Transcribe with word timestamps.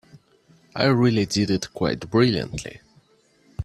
I 0.75 0.85
really 0.85 1.27
did 1.27 1.51
it 1.51 1.71
quite 1.75 2.09
brilliantly. 2.09 2.81